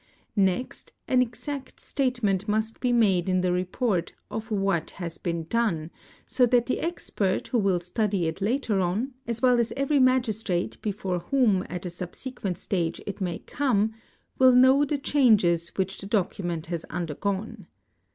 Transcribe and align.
Next, 0.35 0.93
an 1.07 1.21
exact 1.21 1.79
statement 1.79 2.47
must 2.47 2.79
be 2.79 2.91
made 2.91 3.29
in 3.29 3.41
the 3.41 3.51
report 3.51 4.13
of 4.31 4.49
what 4.49 4.89
has 4.97 5.19
been 5.19 5.43
done, 5.43 5.91
so 6.25 6.47
that 6.47 6.65
the 6.65 6.79
expert 6.79 7.49
who 7.49 7.59
will 7.59 7.79
'study 7.79 8.25
it 8.25 8.41
later 8.41 8.79
on, 8.79 9.13
as 9.27 9.43
well 9.43 9.59
as 9.59 9.71
every 9.77 9.99
magistrate 9.99 10.81
before 10.81 11.19
whom 11.19 11.67
at 11.69 11.85
a 11.85 11.89
subse 11.89 12.33
"quent 12.33 12.57
stage 12.57 12.99
it 13.05 13.21
may 13.21 13.37
come, 13.37 13.93
will 14.39 14.53
know 14.53 14.85
the 14.85 14.97
changes 14.97 15.69
which 15.75 15.99
the 15.99 16.07
document 16.07 16.65
has 16.65 16.83
undergone. 16.85 17.67